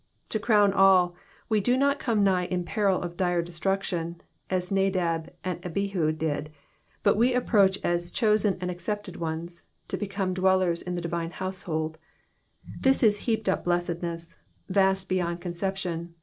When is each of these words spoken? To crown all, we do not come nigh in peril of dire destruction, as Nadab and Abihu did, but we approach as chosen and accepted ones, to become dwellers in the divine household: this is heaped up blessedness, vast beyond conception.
To 0.29 0.39
crown 0.39 0.73
all, 0.73 1.13
we 1.47 1.61
do 1.61 1.77
not 1.77 1.99
come 1.99 2.23
nigh 2.23 2.45
in 2.47 2.63
peril 2.63 3.03
of 3.03 3.15
dire 3.15 3.43
destruction, 3.43 4.19
as 4.49 4.71
Nadab 4.71 5.31
and 5.43 5.63
Abihu 5.63 6.11
did, 6.11 6.49
but 7.03 7.15
we 7.17 7.35
approach 7.35 7.77
as 7.83 8.09
chosen 8.09 8.57
and 8.59 8.71
accepted 8.71 9.17
ones, 9.17 9.67
to 9.89 9.97
become 9.97 10.33
dwellers 10.33 10.81
in 10.81 10.95
the 10.95 11.01
divine 11.05 11.29
household: 11.29 11.99
this 12.79 13.03
is 13.03 13.19
heaped 13.29 13.47
up 13.47 13.63
blessedness, 13.63 14.37
vast 14.67 15.07
beyond 15.07 15.39
conception. 15.39 16.15